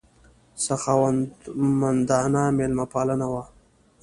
سخاوتمندانه 0.65 2.43
مېلمه 2.57 2.85
پالنه 2.93 3.27
وه. 3.33 3.43